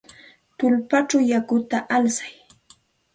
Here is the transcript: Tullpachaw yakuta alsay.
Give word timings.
Tullpachaw 0.57 1.21
yakuta 1.31 1.77
alsay. 1.95 2.33